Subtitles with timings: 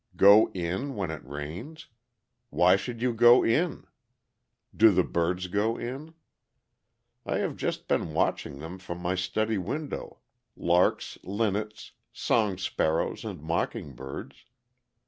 [0.17, 1.85] Go in when it rains?
[2.49, 3.85] Why should you go in?
[4.75, 6.15] Do the birds go in?
[7.23, 10.17] I have just been watching them from my study window,
[10.57, 14.45] larks, linnets, song sparrows, and mocking birds.